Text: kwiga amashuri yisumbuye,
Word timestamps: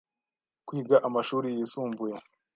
kwiga 0.67 0.95
amashuri 1.07 1.47
yisumbuye, 1.57 2.15